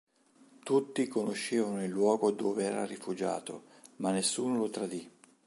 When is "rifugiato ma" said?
2.87-4.09